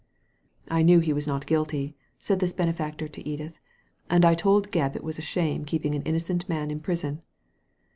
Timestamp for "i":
0.67-0.81, 4.25-4.33